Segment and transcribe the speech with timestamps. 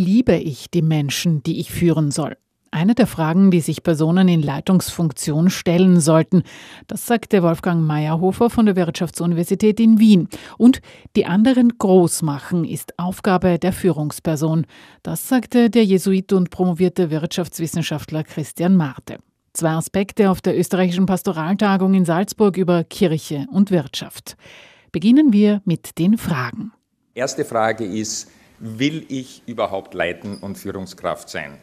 [0.00, 2.36] Liebe ich die Menschen, die ich führen soll?
[2.70, 6.44] Eine der Fragen, die sich Personen in Leitungsfunktion stellen sollten.
[6.86, 10.28] Das sagte Wolfgang Meyerhofer von der Wirtschaftsuniversität in Wien.
[10.56, 10.82] Und
[11.16, 14.66] die anderen groß machen ist Aufgabe der Führungsperson.
[15.02, 19.18] Das sagte der Jesuit und promovierte Wirtschaftswissenschaftler Christian Marte.
[19.52, 24.36] Zwei Aspekte auf der österreichischen Pastoraltagung in Salzburg über Kirche und Wirtschaft.
[24.92, 26.70] Beginnen wir mit den Fragen.
[27.14, 28.30] Erste Frage ist,
[28.60, 31.58] will ich überhaupt leiten und Führungskraft sein?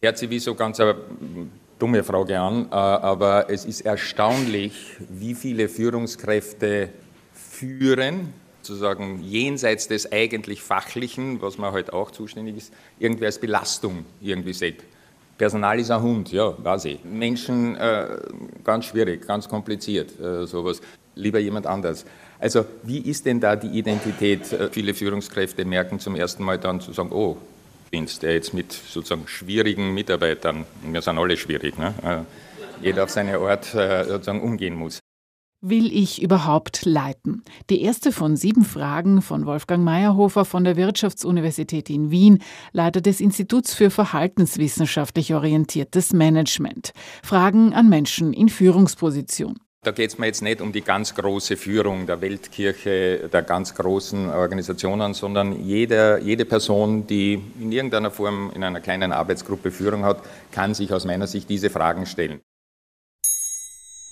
[0.00, 0.96] Hört sich wie so ganz eine
[1.78, 6.90] dumme Frage an, äh, aber es ist erstaunlich, wie viele Führungskräfte
[7.32, 14.04] führen, sozusagen jenseits des eigentlich Fachlichen, was man halt auch zuständig ist, irgendwie als Belastung
[14.20, 14.82] irgendwie sieht.
[15.38, 17.04] Personal ist ein Hund, ja, weiß ich.
[17.04, 18.18] Menschen, äh,
[18.64, 20.80] ganz schwierig, ganz kompliziert, äh, sowas.
[21.14, 22.06] Lieber jemand anders.
[22.38, 24.52] Also, wie ist denn da die Identität?
[24.52, 27.36] Äh, viele Führungskräfte merken zum ersten Mal dann zu sagen, oh,
[27.90, 32.26] bin's, der jetzt mit sozusagen schwierigen Mitarbeitern, wir sind alle schwierig, ne?
[32.82, 34.98] Jeder auf seine Art äh, sozusagen umgehen muss.
[35.62, 37.42] Will ich überhaupt leiten?
[37.70, 43.20] Die erste von sieben Fragen von Wolfgang Meyerhofer von der Wirtschaftsuniversität in Wien, Leiter des
[43.20, 46.92] Instituts für verhaltenswissenschaftlich orientiertes Management.
[47.22, 49.58] Fragen an Menschen in Führungsposition.
[49.86, 53.72] Da geht es mir jetzt nicht um die ganz große Führung der Weltkirche, der ganz
[53.72, 60.04] großen Organisationen, sondern jede, jede Person, die in irgendeiner Form in einer kleinen Arbeitsgruppe Führung
[60.04, 60.18] hat,
[60.50, 62.40] kann sich aus meiner Sicht diese Fragen stellen.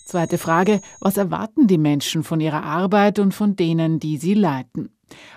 [0.05, 4.91] Zweite Frage, was erwarten die Menschen von ihrer Arbeit und von denen, die sie leiten?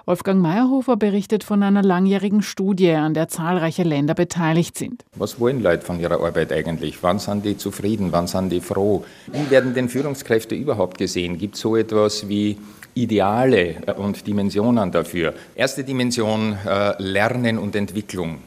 [0.05, 5.05] Wolfgang Meyerhofer berichtet von einer langjährigen Studie, an der zahlreiche Länder beteiligt sind.
[5.15, 7.01] Was wollen Leute von ihrer Arbeit eigentlich?
[7.01, 8.11] Wann sind die zufrieden?
[8.11, 9.05] Wann sind die froh?
[9.27, 11.37] Wie werden denn Führungskräfte überhaupt gesehen?
[11.37, 12.57] Gibt es so etwas wie
[12.93, 15.33] Ideale und Dimensionen dafür?
[15.55, 18.39] Erste Dimension, äh, Lernen und Entwicklung.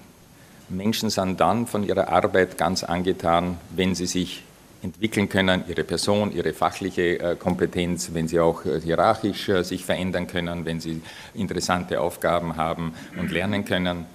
[0.68, 4.42] Menschen sind dann von ihrer Arbeit ganz angetan, wenn sie sich
[4.82, 9.84] entwickeln können, ihre Person, ihre fachliche äh, Kompetenz, wenn sie auch äh, hierarchisch äh, sich
[9.84, 11.02] verändern können, wenn sie
[11.34, 14.06] interessante Aufgaben haben und lernen können.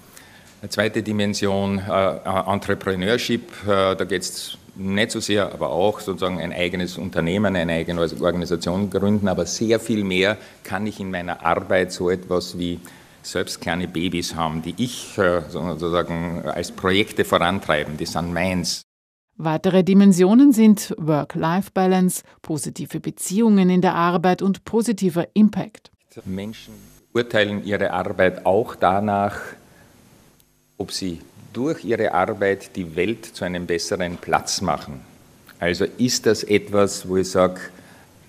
[0.62, 6.98] Eine zweite Dimension, Entrepreneurship, da geht es nicht so sehr, aber auch sozusagen ein eigenes
[6.98, 12.10] Unternehmen, eine eigene Organisation gründen, aber sehr viel mehr kann ich in meiner Arbeit so
[12.10, 12.80] etwas wie
[13.22, 18.85] selbst kleine Babys haben, die ich sozusagen als Projekte vorantreiben, die sind meins.
[19.38, 25.92] Weitere Dimensionen sind Work-Life-Balance, positive Beziehungen in der Arbeit und positiver Impact.
[26.24, 26.74] Menschen
[27.12, 29.38] urteilen ihre Arbeit auch danach,
[30.78, 31.20] ob sie
[31.52, 35.02] durch ihre Arbeit die Welt zu einem besseren Platz machen.
[35.60, 37.60] Also ist das etwas, wo ich sage,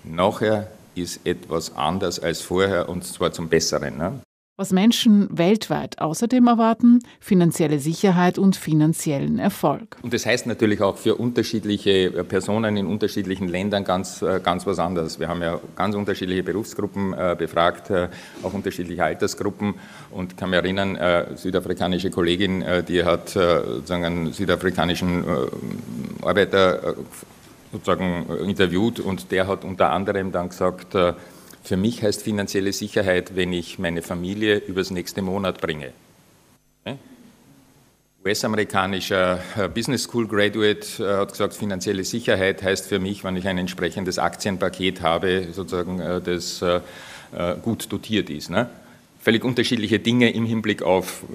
[0.03, 3.97] nachher ist etwas anders als vorher und zwar zum Besseren.
[3.97, 4.19] Ne?
[4.59, 9.97] Was Menschen weltweit außerdem erwarten, finanzielle Sicherheit und finanziellen Erfolg.
[10.01, 14.65] Und das heißt natürlich auch für unterschiedliche äh, Personen in unterschiedlichen Ländern ganz, äh, ganz
[14.65, 15.19] was anderes.
[15.19, 17.91] Wir haben ja ganz unterschiedliche Berufsgruppen äh, befragt,
[18.41, 19.75] auch unterschiedliche Altersgruppen.
[20.09, 25.23] Und ich kann mich erinnern, eine südafrikanische Kollegin, die hat sozusagen einen südafrikanischen
[26.23, 26.95] Arbeiter
[27.71, 30.95] sozusagen interviewt und der hat unter anderem dann gesagt,
[31.63, 35.93] für mich heißt finanzielle Sicherheit, wenn ich meine Familie übers nächste Monat bringe.
[38.27, 43.47] US-amerikanischer äh, Business School Graduate äh, hat gesagt, finanzielle Sicherheit heißt für mich, wenn ich
[43.47, 46.63] ein entsprechendes Aktienpaket habe, sozusagen, äh, das
[47.61, 48.49] gut dotiert ist.
[48.49, 48.69] Ne?
[49.19, 51.25] Völlig unterschiedliche Dinge im Hinblick auf,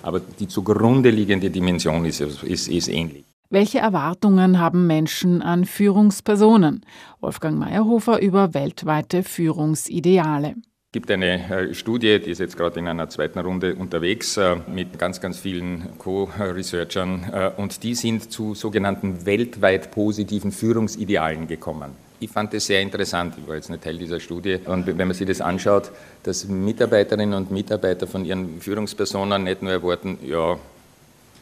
[0.00, 3.24] aber die zugrunde liegende Dimension ist, ist, ist ähnlich.
[3.52, 6.86] Welche Erwartungen haben Menschen an Führungspersonen?
[7.20, 10.50] Wolfgang Meyerhofer über weltweite Führungsideale.
[10.50, 14.54] Es gibt eine äh, Studie, die ist jetzt gerade in einer zweiten Runde unterwegs, äh,
[14.72, 21.90] mit ganz, ganz vielen Co-Researchern äh, und die sind zu sogenannten weltweit positiven Führungsidealen gekommen.
[22.20, 24.60] Ich fand das sehr interessant, ich war jetzt nicht Teil dieser Studie.
[24.64, 25.90] Und wenn man sich das anschaut,
[26.22, 30.56] dass Mitarbeiterinnen und Mitarbeiter von ihren Führungspersonen nicht nur erwarten, ja,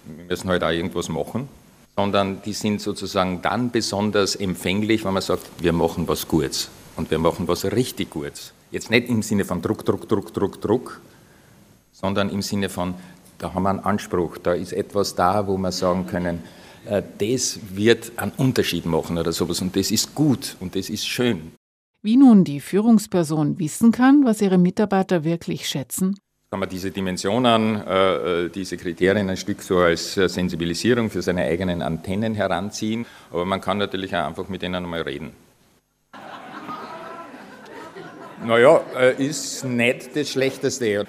[0.06, 1.49] wir müssen halt auch irgendwas machen,
[1.99, 7.11] sondern die sind sozusagen dann besonders empfänglich, wenn man sagt, wir machen was Gutes und
[7.11, 8.53] wir machen was richtig Gutes.
[8.71, 11.00] Jetzt nicht im Sinne von Druck, Druck, Druck, Druck, Druck,
[11.91, 12.95] sondern im Sinne von,
[13.39, 16.45] da haben wir einen Anspruch, da ist etwas da, wo wir sagen können,
[16.87, 21.05] äh, das wird einen Unterschied machen oder sowas und das ist gut und das ist
[21.05, 21.51] schön.
[22.01, 26.15] Wie nun die Führungsperson wissen kann, was ihre Mitarbeiter wirklich schätzen?
[26.50, 31.21] Kann man diese Dimensionen, äh, äh, diese Kriterien ein Stück so als äh, Sensibilisierung für
[31.21, 35.33] seine eigenen Antennen heranziehen, aber man kann natürlich auch einfach mit denen einmal reden.
[38.47, 38.81] Naja,
[39.19, 41.05] ist nicht das Schlechteste.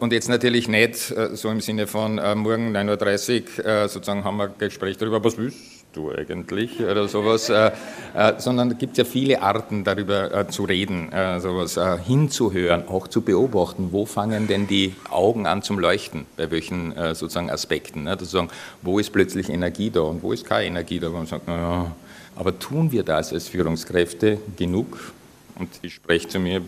[0.00, 4.54] Und jetzt natürlich nicht so im Sinne von morgen 9.30 Uhr sozusagen haben wir ein
[4.58, 7.70] Gespräch darüber, was willst du eigentlich oder sowas, äh,
[8.14, 13.22] äh, sondern es gibt ja viele Arten darüber äh, zu reden, sowas hinzuhören, auch zu
[13.22, 18.16] beobachten, wo fangen denn die Augen an zum Leuchten, bei welchen sozusagen Aspekten, ne?
[18.20, 18.48] sagen,
[18.82, 21.92] wo ist plötzlich Energie da und wo ist keine Energie da, wo man sagt, naja,
[22.36, 25.12] aber tun wir das als Führungskräfte genug?
[25.60, 26.62] Und ich spreche zu mir,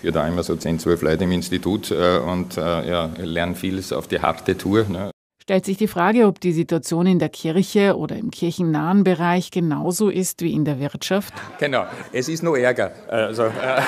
[0.00, 3.92] für da immer so 10, 12 Leute im Institut äh, und äh, ja, lerne vieles
[3.92, 4.86] auf die harte Tour.
[4.88, 5.10] Ne?
[5.48, 10.10] Stellt sich die Frage, ob die Situation in der Kirche oder im kirchennahen Bereich genauso
[10.10, 11.32] ist wie in der Wirtschaft?
[11.58, 12.92] Genau, es ist nur Ärger.
[13.08, 13.80] Also, äh,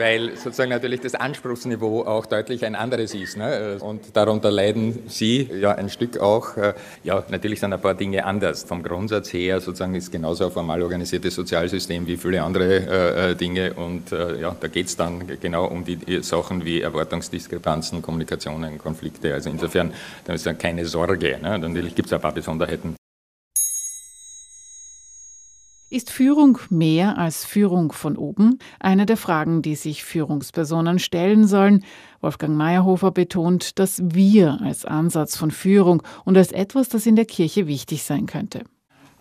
[0.00, 3.36] weil sozusagen natürlich das Anspruchsniveau auch deutlich ein anderes ist.
[3.36, 3.78] Ne?
[3.80, 6.56] Und darunter leiden Sie ja ein Stück auch.
[6.56, 6.74] Äh,
[7.04, 8.64] ja, natürlich sind ein paar Dinge anders.
[8.64, 13.34] Vom Grundsatz her sozusagen ist genauso ein formal organisiertes Sozialsystem wie viele andere äh, äh
[13.34, 13.74] Dinge.
[13.74, 19.34] Und äh, ja, da geht es dann genau um die Sachen wie Erwartungsdiskrepanzen, Kommunikationen, Konflikte.
[19.34, 19.92] Also insofern,
[20.24, 21.38] da ist dann keine Sorge.
[21.40, 21.58] Ne?
[21.58, 22.99] Natürlich gibt es ein paar Besonderheiten.
[25.92, 28.60] Ist Führung mehr als Führung von oben?
[28.78, 31.84] Eine der Fragen, die sich Führungspersonen stellen sollen.
[32.20, 37.24] Wolfgang Meyerhofer betont das Wir als Ansatz von Führung und als etwas, das in der
[37.24, 38.62] Kirche wichtig sein könnte.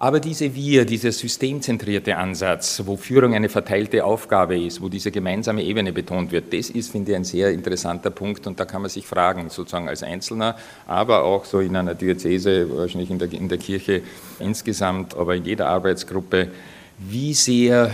[0.01, 5.61] Aber diese Wir, dieser systemzentrierte Ansatz, wo Führung eine verteilte Aufgabe ist, wo diese gemeinsame
[5.61, 8.89] Ebene betont wird, das ist, finde ich, ein sehr interessanter Punkt und da kann man
[8.89, 10.55] sich fragen, sozusagen als Einzelner,
[10.87, 14.01] aber auch so in einer Diözese, wahrscheinlich in der, in der Kirche
[14.39, 16.47] insgesamt, aber in jeder Arbeitsgruppe,
[16.97, 17.91] wie sehr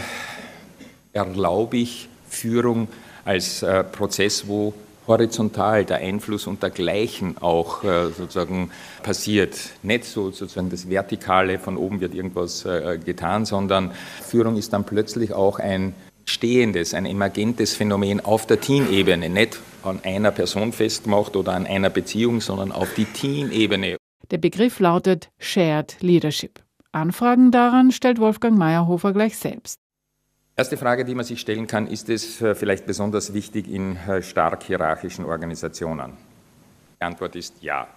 [1.12, 2.88] erlaube ich Führung
[3.24, 4.75] als äh, Prozess, wo
[5.07, 8.72] horizontal der Einfluss und dergleichen auch äh, sozusagen
[9.04, 9.57] passiert.
[9.84, 13.92] Nicht so sozusagen das Vertikale, von oben wird irgendwas äh, getan, sondern
[14.22, 15.94] Führung ist dann plötzlich auch ein
[16.25, 21.90] stehendes, ein emergentes Phänomen auf der Teamebene, nicht an einer Person festgemacht oder an einer
[21.90, 23.98] Beziehung, sondern auf die Teamebene.
[24.31, 26.63] Der Begriff lautet Shared Leadership.
[26.92, 29.80] Anfragen daran stellt Wolfgang Meyerhofer gleich selbst.
[30.57, 34.22] Erste Frage, die man sich stellen kann, ist es äh, vielleicht besonders wichtig in äh,
[34.22, 36.13] stark hierarchischen Organisationen?
[36.98, 37.90] Die Antwort ist ja.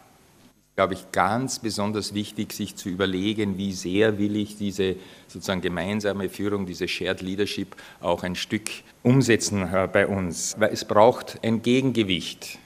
[0.75, 4.97] Glaube ich, ganz besonders wichtig, sich zu überlegen, wie sehr will ich diese
[5.29, 8.69] sozusagen gemeinsame Führung, diese Shared Leadership auch ein Stück
[9.05, 10.57] umsetzen äh, bei uns.
[10.59, 12.59] Weil es braucht ein Gegengewicht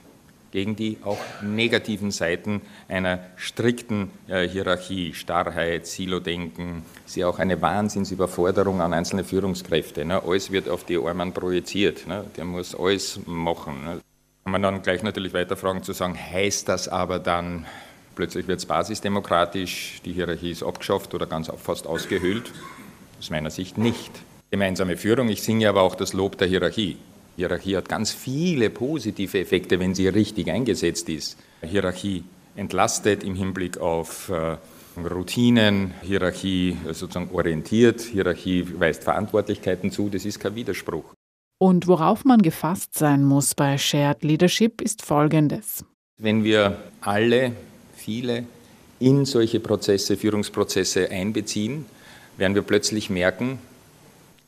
[0.52, 8.80] gegen die auch negativen Seiten einer strikten äh, Hierarchie, Starrheit, Silo-Denken, ist auch eine Wahnsinnsüberforderung
[8.80, 10.04] an einzelne Führungskräfte.
[10.04, 10.22] Ne?
[10.22, 12.24] Alles wird auf die Armen projiziert, ne?
[12.36, 13.82] der muss alles machen.
[13.84, 14.00] Ne?
[14.44, 17.66] Kann man dann gleich natürlich weiterfragen zu sagen, heißt das aber dann,
[18.14, 22.52] plötzlich wird es basisdemokratisch, die Hierarchie ist abgeschafft oder ganz fast ausgehöhlt?
[23.18, 24.10] Aus meiner Sicht nicht.
[24.50, 26.98] Gemeinsame Führung, ich singe aber auch das Lob der Hierarchie.
[27.36, 31.38] Hierarchie hat ganz viele positive Effekte, wenn sie richtig eingesetzt ist.
[31.62, 32.24] Hierarchie
[32.56, 34.56] entlastet im Hinblick auf äh,
[34.98, 41.14] Routinen, Hierarchie sozusagen orientiert, Hierarchie weist Verantwortlichkeiten zu, das ist kein Widerspruch.
[41.58, 45.84] Und worauf man gefasst sein muss bei Shared Leadership ist Folgendes.
[46.18, 47.52] Wenn wir alle,
[47.94, 48.44] viele
[48.98, 51.86] in solche Prozesse, Führungsprozesse einbeziehen,
[52.36, 53.58] werden wir plötzlich merken,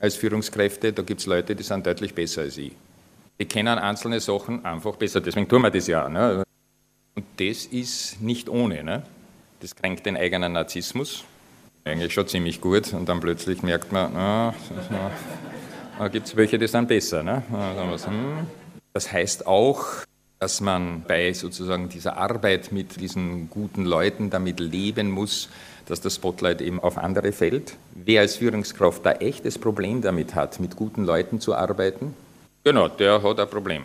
[0.04, 2.72] als Führungskräfte, da gibt es Leute, die sind deutlich besser als ich.
[3.40, 6.08] Die kennen einzelne Sachen einfach besser, deswegen tun wir das ja.
[6.08, 6.44] Ne?
[7.14, 8.84] Und das ist nicht ohne.
[8.84, 9.02] Ne?
[9.60, 11.24] Das kränkt den eigenen Narzissmus,
[11.84, 14.54] eigentlich schon ziemlich gut, und dann plötzlich merkt man, ah,
[15.98, 17.22] da gibt es welche, die sind besser.
[17.22, 17.42] Ne?
[17.48, 18.46] Hm.
[18.92, 20.04] Das heißt auch,
[20.44, 25.48] dass man bei sozusagen dieser Arbeit mit diesen guten Leuten damit leben muss,
[25.86, 27.78] dass das Spotlight eben auf andere fällt.
[27.94, 32.12] Wer als Führungskraft da echtes Problem damit hat, mit guten Leuten zu arbeiten,
[32.62, 33.84] genau, der hat ein Problem.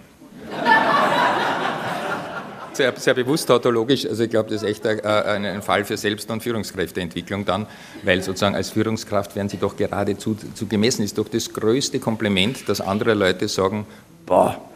[2.74, 6.30] sehr, sehr bewusst tautologisch, also ich glaube, das ist echt ein, ein, Fall für Selbst-
[6.30, 7.68] und Führungskräfteentwicklung dann,
[8.04, 11.04] weil sozusagen als Führungskraft werden sie doch geradezu zu gemessen.
[11.04, 13.88] Ist doch das größte Kompliment, dass andere Leute sagen,
[14.26, 14.69] boah,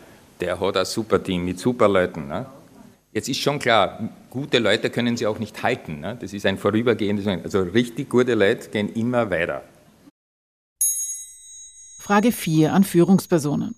[0.44, 2.28] der hat ein super Team mit super Leuten.
[2.28, 2.46] Ne?
[3.14, 6.02] Jetzt ist schon klar, gute Leute können sie auch nicht halten.
[6.02, 6.18] Ne?
[6.20, 9.64] Das ist ein vorübergehendes, also richtig gute Leute gehen immer weiter.
[12.00, 13.76] Frage 4 an Führungspersonen.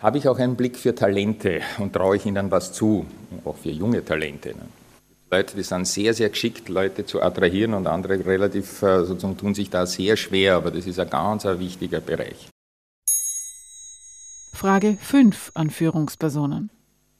[0.00, 3.04] Habe ich auch einen Blick für Talente und traue ich ihnen was zu,
[3.44, 4.50] auch für junge Talente.
[4.50, 4.68] Ne?
[5.30, 9.54] Leute, die sind sehr, sehr geschickt, Leute zu attrahieren und andere relativ, äh, sozusagen tun
[9.54, 12.48] sich da sehr schwer, aber das ist ein ganz ein wichtiger Bereich.
[14.58, 16.70] Frage 5 an Führungspersonen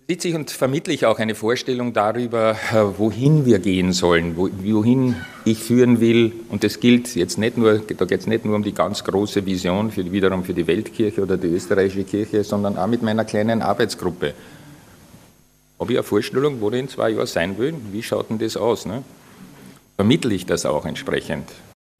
[0.09, 5.14] sitze ich und vermittle ich auch eine Vorstellung darüber, äh, wohin wir gehen sollen, wohin
[5.45, 6.33] ich führen will.
[6.49, 9.47] Und das gilt jetzt nicht nur, da geht es nicht nur um die ganz große
[9.47, 13.62] Vision für, wiederum für die Weltkirche oder die österreichische Kirche, sondern auch mit meiner kleinen
[13.62, 14.35] Arbeitsgruppe.
[15.78, 17.75] Habe ich eine Vorstellung, wo ich in zwei Jahren sein will?
[17.92, 18.85] Wie schaut denn das aus?
[18.85, 19.04] Ne?
[19.95, 21.50] Vermittle ich das auch entsprechend?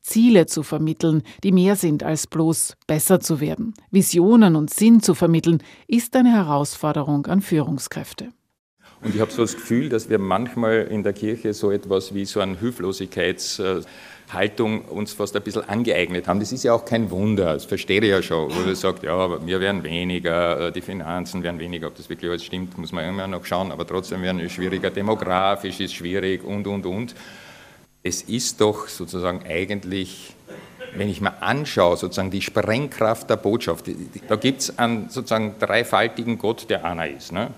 [0.09, 3.75] Ziele zu vermitteln, die mehr sind als bloß besser zu werden.
[3.91, 8.31] Visionen und Sinn zu vermitteln, ist eine Herausforderung an Führungskräfte.
[9.03, 12.25] Und ich habe so das Gefühl, dass wir manchmal in der Kirche so etwas wie
[12.25, 16.41] so eine Hilflosigkeitshaltung uns fast ein bisschen angeeignet haben.
[16.41, 19.47] Das ist ja auch kein Wunder, das verstehe ich ja schon, wo man sagt, ja,
[19.47, 23.29] wir werden weniger, die Finanzen werden weniger, ob das wirklich alles stimmt, muss man immer
[23.29, 27.15] noch schauen, aber trotzdem werden es schwieriger, demografisch ist schwierig und, und, und.
[28.03, 30.35] Es ist doch sozusagen eigentlich
[30.95, 33.85] wenn ich mir anschaue, sozusagen die Sprengkraft der Botschaft,
[34.27, 37.31] da gibt es einen sozusagen dreifaltigen Gott, der einer ist.
[37.31, 37.51] Ne?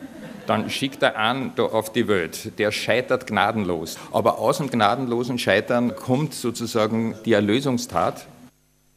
[0.50, 2.58] dann schickt er an auf die Welt.
[2.58, 3.96] Der scheitert gnadenlos.
[4.10, 8.26] Aber aus dem gnadenlosen Scheitern kommt sozusagen die Erlösungstat.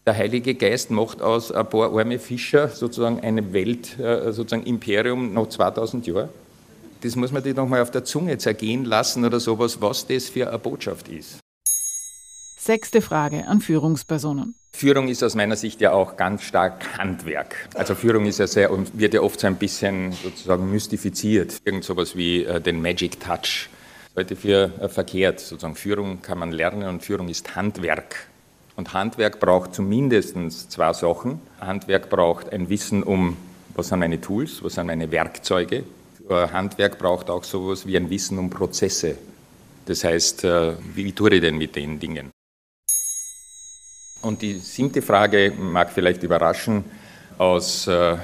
[0.07, 5.33] Der Heilige Geist macht aus ein paar arme Fischer sozusagen eine Welt, äh, sozusagen Imperium
[5.33, 6.29] noch 2000 Jahre.
[7.03, 10.29] Das muss man sich noch mal auf der Zunge zergehen lassen oder sowas, was das
[10.29, 11.39] für eine Botschaft ist.
[12.57, 14.55] Sechste Frage an Führungspersonen.
[14.71, 17.67] Führung ist aus meiner Sicht ja auch ganz stark Handwerk.
[17.75, 21.59] Also Führung ist ja sehr und wird ja oft so ein bisschen sozusagen mystifiziert.
[21.65, 23.67] Irgend sowas wie äh, den Magic Touch.
[24.15, 25.41] Heute für äh, verkehrt.
[25.41, 28.27] Sozusagen Führung kann man lernen und Führung ist Handwerk.
[28.77, 31.41] Und Handwerk braucht zumindest zwei Sachen.
[31.59, 33.35] Handwerk braucht ein Wissen um,
[33.75, 35.83] was sind meine Tools, was sind meine Werkzeuge.
[36.29, 39.17] Äh, Handwerk braucht auch sowas wie ein Wissen um Prozesse.
[39.85, 42.31] Das heißt, äh, wie tue ich denn mit den Dingen?
[44.21, 46.85] Und die siebte Frage mag vielleicht überraschen.
[47.37, 48.17] Aus äh,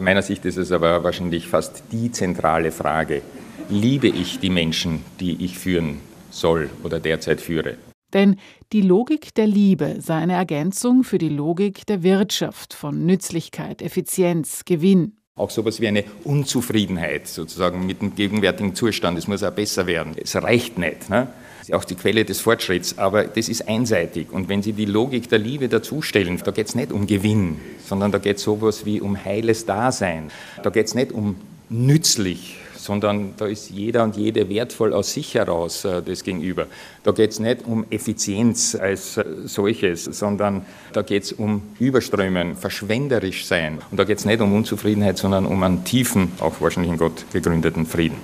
[0.00, 3.22] meiner Sicht ist es aber wahrscheinlich fast die zentrale Frage.
[3.70, 7.78] Liebe ich die Menschen, die ich führen soll oder derzeit führe?
[8.12, 8.36] Denn
[8.72, 14.64] die Logik der Liebe sei eine Ergänzung für die Logik der Wirtschaft von Nützlichkeit, Effizienz,
[14.64, 15.16] Gewinn.
[15.36, 19.18] Auch sowas wie eine Unzufriedenheit sozusagen mit dem gegenwärtigen Zustand.
[19.18, 20.14] Es muss auch besser werden.
[20.20, 21.10] Es reicht nicht.
[21.10, 21.28] Ne?
[21.68, 24.30] ist auch die Quelle des Fortschritts, aber das ist einseitig.
[24.30, 28.12] Und wenn Sie die Logik der Liebe dazustellen, da geht es nicht um Gewinn, sondern
[28.12, 30.30] da geht es sowas wie um heiles Dasein.
[30.62, 31.36] Da geht es nicht um
[31.68, 36.66] nützlich, sondern da ist jeder und jede wertvoll aus sich heraus äh, das Gegenüber.
[37.02, 42.56] Da geht es nicht um Effizienz als äh, solches, sondern da geht es um Überströmen,
[42.56, 43.78] verschwenderisch sein.
[43.90, 47.24] Und da geht es nicht um Unzufriedenheit, sondern um einen tiefen, auch wahrscheinlich in Gott
[47.32, 48.16] gegründeten Frieden.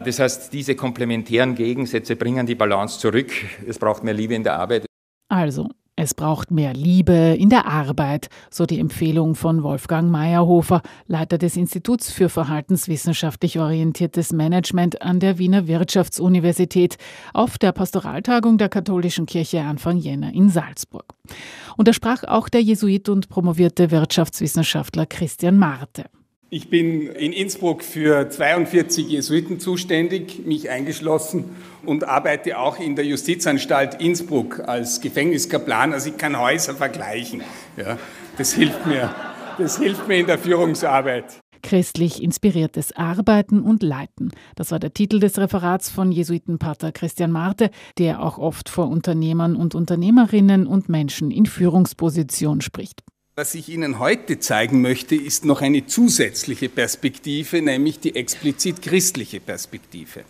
[0.00, 3.30] Das heißt, diese komplementären Gegensätze bringen die Balance zurück.
[3.66, 4.86] Es braucht mehr Liebe in der Arbeit.
[5.28, 5.68] Also,
[5.98, 11.56] es braucht mehr Liebe in der Arbeit, so die Empfehlung von Wolfgang Meyerhofer, Leiter des
[11.56, 16.98] Instituts für verhaltenswissenschaftlich orientiertes Management an der Wiener Wirtschaftsuniversität
[17.32, 21.14] auf der Pastoraltagung der Katholischen Kirche Anfang Jänner in Salzburg.
[21.78, 26.04] Und da sprach auch der Jesuit und promovierte Wirtschaftswissenschaftler Christian Marte.
[26.48, 31.44] Ich bin in Innsbruck für 42 Jesuiten zuständig, mich eingeschlossen
[31.84, 35.92] und arbeite auch in der Justizanstalt Innsbruck als Gefängniskaplan.
[35.92, 37.42] Also ich kann Häuser vergleichen.
[37.76, 37.98] Ja,
[38.38, 39.12] das hilft mir.
[39.58, 41.40] Das hilft mir in der Führungsarbeit.
[41.64, 44.30] Christlich inspiriertes Arbeiten und Leiten.
[44.54, 49.56] Das war der Titel des Referats von Jesuitenpater Christian Marte, der auch oft vor Unternehmern
[49.56, 53.02] und Unternehmerinnen und Menschen in Führungsposition spricht.
[53.38, 59.40] Was ich Ihnen heute zeigen möchte, ist noch eine zusätzliche Perspektive, nämlich die explizit christliche
[59.40, 60.24] Perspektive.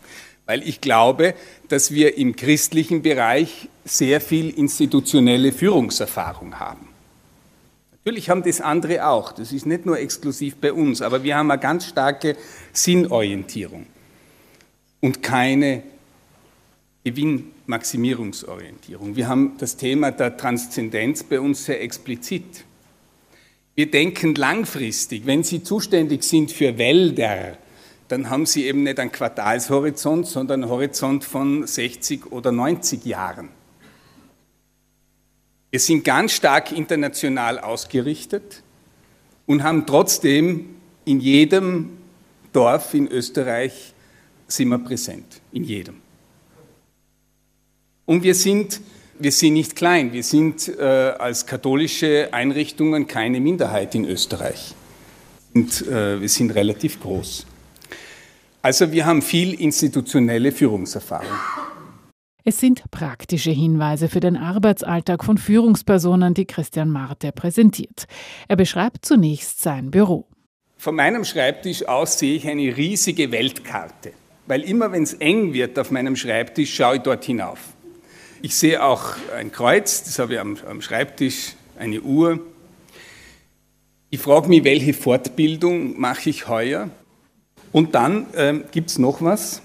[0.44, 1.36] Weil ich glaube,
[1.68, 6.88] dass wir im christlichen Bereich sehr viel institutionelle Führungserfahrung haben.
[7.92, 11.52] Natürlich haben das andere auch, das ist nicht nur exklusiv bei uns, aber wir haben
[11.52, 12.36] eine ganz starke
[12.72, 13.86] Sinnorientierung
[15.00, 15.84] und keine
[17.04, 19.14] Gewinnmaximierungsorientierung.
[19.14, 22.64] Wir haben das Thema der Transzendenz bei uns sehr explizit.
[23.76, 25.26] Wir denken langfristig.
[25.26, 27.58] Wenn Sie zuständig sind für Wälder,
[28.08, 33.50] dann haben Sie eben nicht einen Quartalshorizont, sondern einen Horizont von 60 oder 90 Jahren.
[35.70, 38.62] Wir sind ganz stark international ausgerichtet
[39.44, 41.98] und haben trotzdem in jedem
[42.54, 43.92] Dorf in Österreich
[44.48, 45.96] sind wir präsent, in jedem.
[48.06, 48.80] Und wir sind
[49.18, 54.74] wir sind nicht klein, wir sind äh, als katholische Einrichtungen keine Minderheit in Österreich.
[55.54, 57.46] Und, äh, wir sind relativ groß.
[58.62, 61.30] Also wir haben viel institutionelle Führungserfahrung.
[62.44, 68.06] Es sind praktische Hinweise für den Arbeitsalltag von Führungspersonen, die Christian Marte präsentiert.
[68.48, 70.28] Er beschreibt zunächst sein Büro.
[70.76, 74.12] Von meinem Schreibtisch aus sehe ich eine riesige Weltkarte,
[74.46, 77.75] weil immer wenn es eng wird auf meinem Schreibtisch, schaue ich dort hinauf.
[78.42, 82.40] Ich sehe auch ein Kreuz, das habe ich am, am Schreibtisch, eine Uhr.
[84.10, 86.90] Ich frage mich, welche Fortbildung mache ich heuer?
[87.72, 89.62] Und dann ähm, gibt es noch was.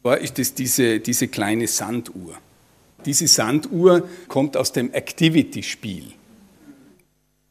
[0.00, 2.38] Zwar ist das diese, diese kleine Sanduhr.
[3.04, 6.12] Diese Sanduhr kommt aus dem Activity-Spiel.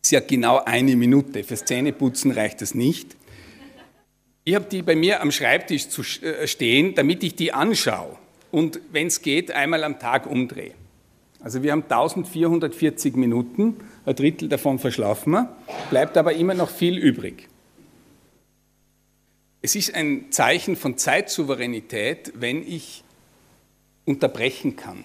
[0.02, 1.44] Ist ja genau eine Minute.
[1.44, 3.16] Fürs Zähneputzen reicht das nicht.
[4.46, 8.18] Ich habe die bei mir am Schreibtisch zu äh, stehen, damit ich die anschaue
[8.56, 10.72] und wenn es geht, einmal am Tag umdrehe.
[11.42, 15.54] Also wir haben 1440 Minuten, ein Drittel davon verschlafen wir,
[15.90, 17.50] bleibt aber immer noch viel übrig.
[19.62, 23.04] Es ist ein Zeichen von Zeitsouveränität, wenn ich
[24.06, 25.04] unterbrechen kann,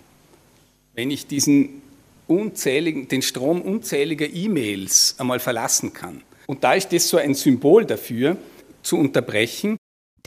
[0.94, 1.82] wenn ich diesen
[2.28, 6.22] unzähligen, den Strom unzähliger E-Mails einmal verlassen kann.
[6.46, 8.36] Und da ist das so ein Symbol dafür,
[8.84, 9.76] zu unterbrechen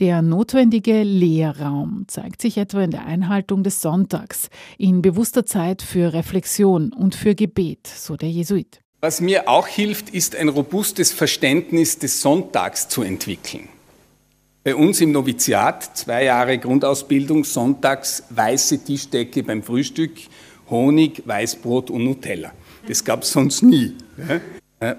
[0.00, 4.48] der notwendige Lehrraum zeigt sich etwa in der Einhaltung des Sonntags,
[4.78, 8.80] in bewusster Zeit für Reflexion und für Gebet, so der Jesuit.
[9.00, 13.68] Was mir auch hilft, ist ein robustes Verständnis des Sonntags zu entwickeln.
[14.62, 20.12] Bei uns im Noviziat, zwei Jahre Grundausbildung, sonntags weiße Tischdecke beim Frühstück,
[20.70, 22.52] Honig, Weißbrot und Nutella.
[22.88, 23.94] Das gab es sonst nie.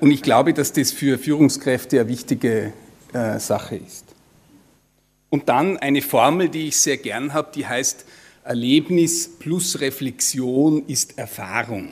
[0.02, 2.74] Und ich glaube, dass das für Führungskräfte eine wichtige
[3.14, 4.05] äh, Sache ist.
[5.36, 8.06] Und dann eine Formel, die ich sehr gern habe, die heißt
[8.46, 11.90] Erlebnis plus Reflexion ist Erfahrung.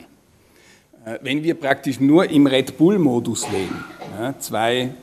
[1.04, 3.84] Äh, wenn wir praktisch nur im Red Bull-Modus leben,
[4.38, 4.94] zwei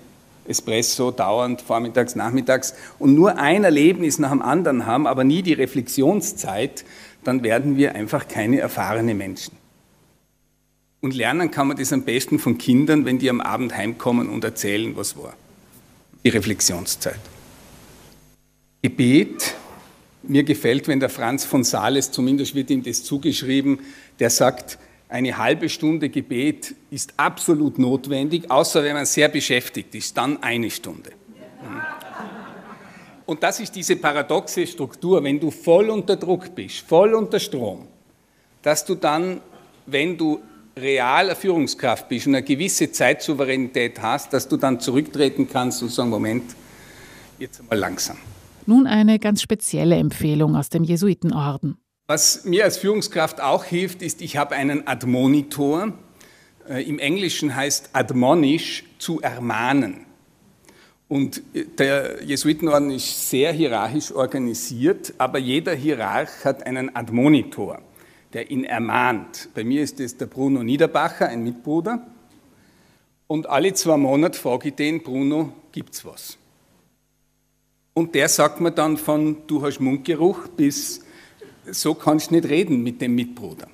[0.48, 5.53] Espresso dauernd vormittags, nachmittags und nur ein Erlebnis nach dem anderen haben, aber nie die
[5.53, 6.83] Reflexionszeit,
[7.24, 9.55] dann werden wir einfach keine erfahrenen Menschen.
[11.00, 14.43] Und lernen kann man das am besten von Kindern, wenn die am Abend heimkommen und
[14.43, 15.36] erzählen, was war.
[16.24, 17.19] Die Reflexionszeit.
[18.81, 19.55] Gebet.
[20.23, 23.79] Mir gefällt, wenn der Franz von Sales, zumindest wird ihm das zugeschrieben,
[24.19, 24.77] der sagt,
[25.09, 30.69] eine halbe Stunde Gebet ist absolut notwendig, außer wenn man sehr beschäftigt ist, dann eine
[30.69, 31.11] Stunde.
[33.25, 37.87] Und das ist diese paradoxe Struktur, wenn du voll unter Druck bist, voll unter Strom,
[38.61, 39.41] dass du dann,
[39.85, 40.39] wenn du
[40.77, 46.09] realer Führungskraft bist und eine gewisse Zeitsouveränität hast, dass du dann zurücktreten kannst und sagen,
[46.09, 46.55] Moment,
[47.37, 48.17] jetzt mal langsam.
[48.65, 51.77] Nun eine ganz spezielle Empfehlung aus dem Jesuitenorden.
[52.07, 55.93] Was mir als Führungskraft auch hilft, ist, ich habe einen Admonitor.
[56.67, 60.05] Äh, Im Englischen heißt admonish zu ermahnen.
[61.07, 67.81] Und äh, der Jesuitenorden ist sehr hierarchisch organisiert, aber jeder Hierarch hat einen Admonitor,
[68.33, 69.50] der ihn ermahnt.
[69.53, 72.05] Bei mir ist es der Bruno Niederbacher, ein Mitbruder.
[73.27, 76.37] Und alle zwei Monate frage ich den, Bruno, gibt's was?
[78.01, 81.01] Und der sagt mir dann von, du hast Mundgeruch, bis,
[81.70, 83.68] so kannst du nicht reden mit dem Mitbruder.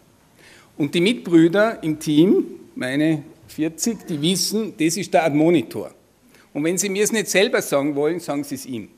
[0.76, 2.44] Und die Mitbrüder im Team,
[2.76, 5.92] meine 40, die wissen, das ist der Admonitor.
[6.54, 8.90] Und wenn sie mir es nicht selber sagen wollen, sagen sie es ihm.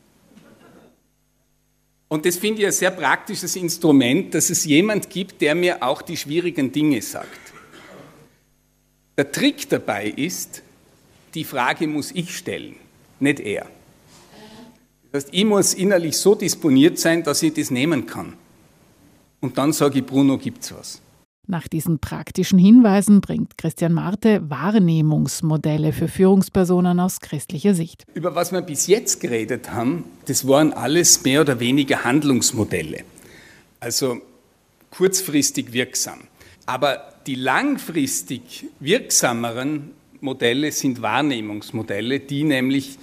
[2.08, 6.02] Und das finde ich ein sehr praktisches Instrument, dass es jemand gibt, der mir auch
[6.02, 7.54] die schwierigen Dinge sagt.
[9.16, 10.64] Der Trick dabei ist,
[11.36, 12.78] die Frage muss ich stellen,
[13.20, 13.68] nicht er.
[15.12, 18.34] Das heißt, ich muss innerlich so disponiert sein, dass ich das nehmen kann.
[19.40, 21.02] Und dann sage ich, Bruno, gibt's was.
[21.48, 28.04] Nach diesen praktischen Hinweisen bringt Christian Marte Wahrnehmungsmodelle für Führungspersonen aus christlicher Sicht.
[28.14, 33.04] Über was wir bis jetzt geredet haben, das waren alles mehr oder weniger Handlungsmodelle.
[33.80, 34.18] Also
[34.92, 36.20] kurzfristig wirksam.
[36.68, 39.90] Aber die langfristig wirksameren
[40.22, 43.00] Modelle sind Wahrnehmungsmodelle, die nämlich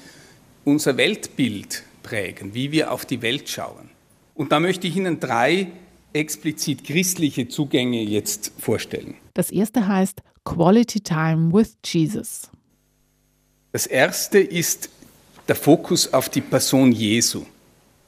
[0.64, 3.90] unser Weltbild prägen, wie wir auf die Welt schauen.
[4.34, 5.68] Und da möchte ich Ihnen drei
[6.12, 9.14] explizit christliche Zugänge jetzt vorstellen.
[9.34, 12.48] Das erste heißt Quality Time with Jesus.
[13.72, 14.88] Das erste ist
[15.48, 17.44] der Fokus auf die Person Jesu.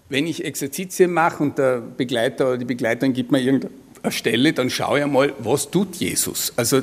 [0.09, 3.73] Wenn ich Exerzitien mache und der Begleiter oder die Begleiterin gibt mir irgendeine
[4.11, 6.53] Stelle, dann schaue ich einmal, was tut Jesus?
[6.57, 6.83] Also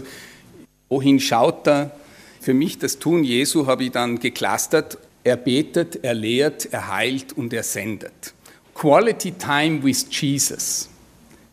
[0.90, 1.92] wohin schaut er?
[2.42, 7.34] Für mich das Tun Jesu habe ich dann geklustert er betet, er lehrt, er heilt
[7.34, 8.34] und er sendet.
[8.76, 10.88] Quality Time with Jesus.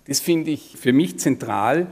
[0.06, 1.86] Das finde ich für mich zentral.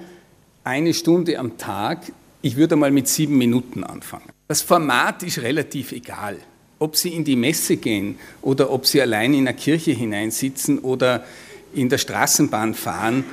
[0.62, 2.12] Eine Stunde am Tag.
[2.42, 4.28] Ich würde mal mit sieben Minuten anfangen.
[4.46, 6.36] Das Format ist relativ egal.
[6.78, 11.24] Ob Sie in die Messe gehen oder ob Sie allein in eine Kirche hineinsitzen oder
[11.72, 13.24] in der Straßenbahn fahren,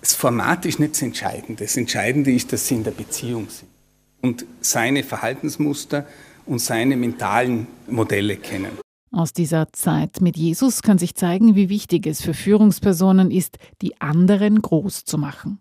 [0.00, 1.64] das Format ist nicht das Entscheidende.
[1.64, 3.68] Das Entscheidende ist, dass Sie in der Beziehung sind
[4.22, 6.06] und seine Verhaltensmuster
[6.46, 8.78] und seine mentalen Modelle kennen.
[9.12, 14.00] Aus dieser Zeit mit Jesus kann sich zeigen, wie wichtig es für Führungspersonen ist, die
[14.00, 15.58] anderen groß zu machen.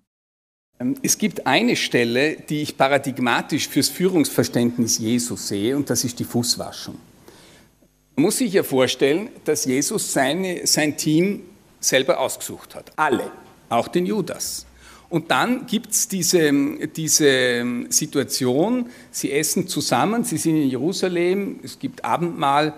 [0.79, 6.19] Ähm, es gibt eine Stelle, die ich paradigmatisch fürs Führungsverständnis Jesus sehe, und das ist
[6.19, 6.95] die Fußwaschung.
[8.15, 11.41] Man muss sich ja vorstellen, dass Jesus seine, sein Team
[11.79, 12.91] selber ausgesucht hat.
[12.97, 13.31] Alle,
[13.69, 14.65] auch den Judas.
[15.09, 16.51] Und dann gibt es diese,
[16.95, 22.73] diese Situation, sie essen zusammen, sie sind in Jerusalem, es gibt Abendmahl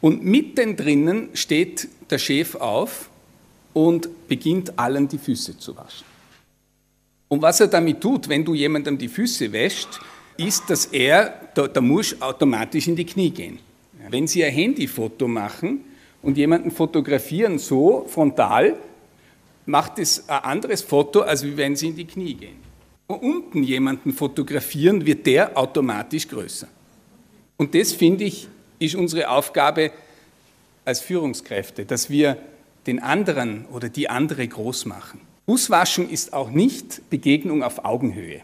[0.00, 3.08] und mittendrin steht der Chef auf
[3.72, 6.06] und beginnt allen die Füße zu waschen.
[7.28, 10.00] Und was er damit tut, wenn du jemandem die Füße wäscht,
[10.36, 13.58] ist, dass er, da, da muss automatisch in die Knie gehen.
[14.10, 15.80] Wenn Sie ein Handyfoto machen
[16.22, 18.76] und jemanden fotografieren so frontal,
[19.66, 22.56] macht es ein anderes Foto, als wenn Sie in die Knie gehen.
[23.08, 26.68] Und unten jemanden fotografieren, wird der automatisch größer.
[27.56, 28.48] Und das, finde ich,
[28.78, 29.92] ist unsere Aufgabe
[30.84, 32.36] als Führungskräfte, dass wir
[32.86, 35.20] den anderen oder die andere groß machen.
[35.46, 38.42] Fußwaschen ist auch nicht Begegnung auf Augenhöhe.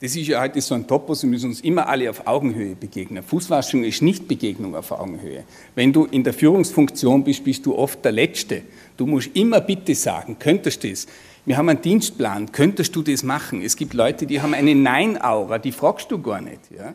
[0.00, 3.24] Das ist ja heute so ein Topos, wir müssen uns immer alle auf Augenhöhe begegnen.
[3.24, 5.42] Fußwaschung ist nicht Begegnung auf Augenhöhe.
[5.74, 8.62] Wenn du in der Führungsfunktion bist, bist du oft der Letzte.
[8.96, 11.08] Du musst immer bitte sagen, könntest du das?
[11.44, 13.60] Wir haben einen Dienstplan, könntest du das machen?
[13.60, 16.60] Es gibt Leute, die haben eine Nein-Aura, die fragst du gar nicht.
[16.70, 16.94] Ja?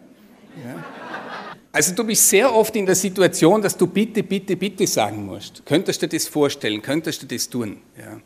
[0.64, 0.86] Ja.
[1.74, 5.66] Also du bist sehr oft in der Situation, dass du bitte, bitte, bitte sagen musst.
[5.66, 6.82] Könntest du das vorstellen?
[6.82, 7.80] Könntest du das tun?
[7.98, 8.22] Ja.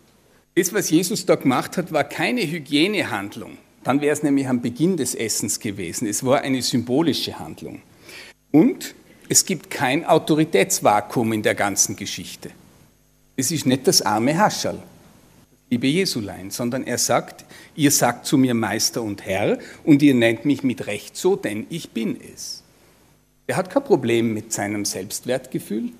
[0.53, 3.57] Das, was Jesus da gemacht hat, war keine Hygienehandlung.
[3.83, 6.07] Dann wäre es nämlich am Beginn des Essens gewesen.
[6.07, 7.81] Es war eine symbolische Handlung.
[8.51, 8.95] Und
[9.29, 12.51] es gibt kein Autoritätsvakuum in der ganzen Geschichte.
[13.35, 14.81] Es ist nicht das arme Hascherl,
[15.69, 20.45] liebe Jesulein, sondern er sagt, ihr sagt zu mir Meister und Herr und ihr nennt
[20.45, 22.63] mich mit Recht so, denn ich bin es.
[23.45, 25.91] Er hat kein Problem mit seinem Selbstwertgefühl,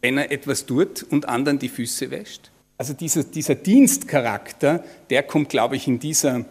[0.00, 2.50] wenn er etwas tut und anderen die Füße wäscht.
[2.76, 6.44] Also dieser, dieser Dienstcharakter, der kommt, glaube ich, in dieser,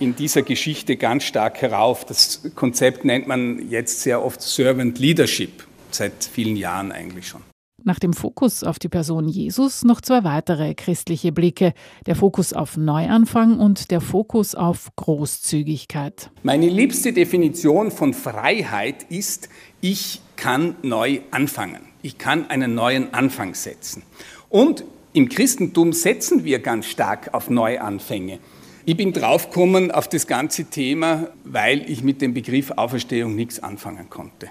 [0.00, 2.04] in dieser Geschichte ganz stark herauf.
[2.04, 7.42] Das Konzept nennt man jetzt sehr oft Servant Leadership, seit vielen Jahren eigentlich schon.
[7.82, 11.72] Nach dem Fokus auf die Person Jesus noch zwei weitere christliche Blicke.
[12.04, 16.30] Der Fokus auf Neuanfang und der Fokus auf Großzügigkeit.
[16.42, 19.48] Meine liebste Definition von Freiheit ist,
[19.80, 21.80] ich kann neu anfangen.
[22.02, 24.02] Ich kann einen neuen Anfang setzen.
[24.50, 28.40] Und im Christentum setzen wir ganz stark auf Neuanfänge.
[28.86, 34.08] Ich bin draufgekommen auf das ganze Thema, weil ich mit dem Begriff Auferstehung nichts anfangen
[34.08, 34.48] konnte.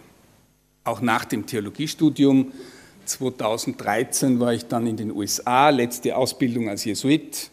[0.84, 2.52] Auch nach dem Theologiestudium
[3.06, 7.50] 2013 war ich dann in den USA, letzte Ausbildung als Jesuit.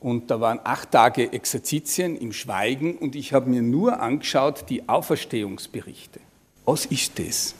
[0.00, 4.88] Und da waren acht Tage Exerzitien im Schweigen und ich habe mir nur angeschaut die
[4.88, 6.20] Auferstehungsberichte.
[6.64, 7.54] Was ist das?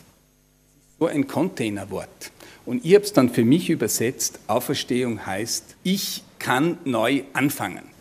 [0.98, 2.32] So ein Containerwort.
[2.64, 7.95] Und ich habe es dann für mich übersetzt, Auferstehung heißt, ich kann neu anfangen.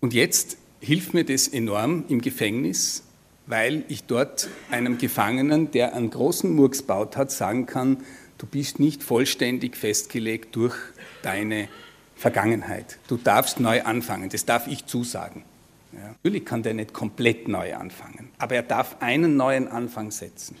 [0.00, 3.02] Und jetzt hilft mir das enorm im Gefängnis,
[3.46, 7.98] weil ich dort einem Gefangenen, der einen großen Murks baut hat, sagen kann,
[8.38, 10.74] du bist nicht vollständig festgelegt durch
[11.22, 11.68] deine
[12.14, 12.98] Vergangenheit.
[13.08, 15.44] Du darfst neu anfangen, das darf ich zusagen.
[15.92, 16.08] Ja.
[16.08, 20.56] Natürlich kann der nicht komplett neu anfangen, aber er darf einen neuen Anfang setzen.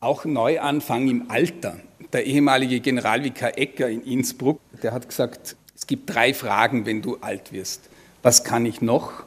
[0.00, 1.78] Auch Neuanfang im Alter
[2.12, 7.16] der ehemalige Generalvikar Ecker in Innsbruck, der hat gesagt, es gibt drei Fragen, wenn du
[7.20, 7.88] alt wirst.
[8.22, 9.24] Was kann ich noch?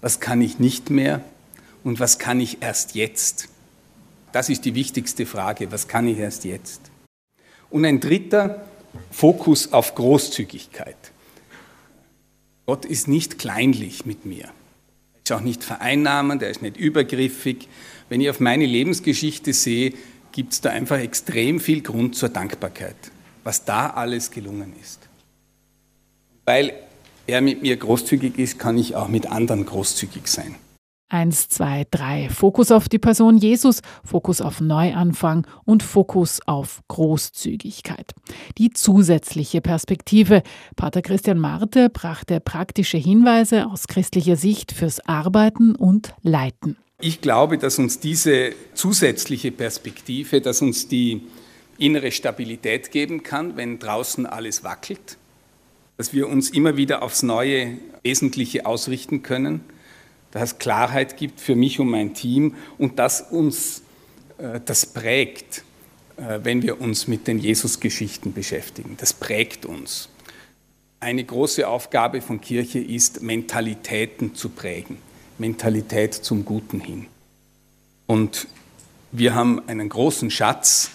[0.00, 1.22] Was kann ich nicht mehr?
[1.84, 3.48] Und was kann ich erst jetzt?
[4.32, 5.72] Das ist die wichtigste Frage.
[5.72, 6.80] Was kann ich erst jetzt?
[7.70, 8.64] Und ein dritter,
[9.10, 10.96] Fokus auf Großzügigkeit.
[12.66, 14.44] Gott ist nicht kleinlich mit mir.
[14.44, 14.50] Er
[15.24, 17.68] ist auch nicht vereinnahmend, er ist nicht übergriffig.
[18.08, 19.94] Wenn ich auf meine Lebensgeschichte sehe,
[20.32, 22.96] gibt es da einfach extrem viel Grund zur Dankbarkeit,
[23.44, 25.00] was da alles gelungen ist.
[26.44, 26.74] Weil
[27.28, 30.56] er mit mir großzügig ist, kann ich auch mit anderen großzügig sein.
[31.10, 32.28] Eins, zwei, drei.
[32.28, 38.12] Fokus auf die Person Jesus, Fokus auf Neuanfang und Fokus auf Großzügigkeit.
[38.58, 40.42] Die zusätzliche Perspektive.
[40.76, 46.76] Pater Christian Marte brachte praktische Hinweise aus christlicher Sicht fürs Arbeiten und Leiten.
[47.00, 51.22] Ich glaube, dass uns diese zusätzliche Perspektive, dass uns die
[51.78, 55.16] innere Stabilität geben kann, wenn draußen alles wackelt,
[55.98, 59.60] dass wir uns immer wieder aufs neue Wesentliche ausrichten können,
[60.30, 63.82] dass es Klarheit gibt für mich und mein Team und dass uns
[64.38, 65.64] äh, das prägt,
[66.16, 68.96] äh, wenn wir uns mit den Jesus-Geschichten beschäftigen.
[68.98, 70.08] Das prägt uns.
[71.00, 74.98] Eine große Aufgabe von Kirche ist, Mentalitäten zu prägen.
[75.38, 77.06] Mentalität zum Guten hin.
[78.06, 78.46] Und
[79.10, 80.90] wir haben einen großen Schatz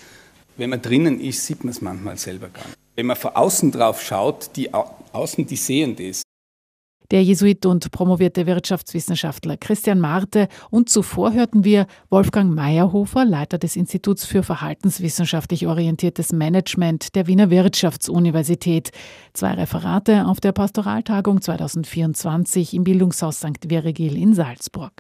[0.56, 2.83] Wenn man drinnen ist, sieht man es manchmal selber gar nicht.
[2.96, 6.22] Wenn man von außen drauf schaut, die außen, die sehen das.
[7.12, 13.76] Der Jesuit und promovierte Wirtschaftswissenschaftler Christian Marte und zuvor hörten wir Wolfgang Meyerhofer, Leiter des
[13.76, 18.92] Instituts für verhaltenswissenschaftlich orientiertes Management der Wiener Wirtschaftsuniversität.
[19.34, 23.70] Zwei Referate auf der Pastoraltagung 2024 im Bildungshaus St.
[23.70, 24.94] Virgil in Salzburg.